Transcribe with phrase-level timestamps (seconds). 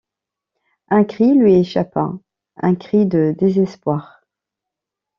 [0.87, 2.11] Un cri lui échappa...
[2.57, 4.23] un cri de désespoir.